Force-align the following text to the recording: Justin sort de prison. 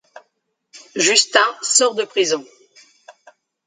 Justin 0.95 1.47
sort 1.61 1.93
de 1.93 2.05
prison. 2.05 2.43